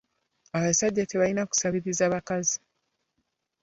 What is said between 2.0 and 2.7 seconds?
bakazi.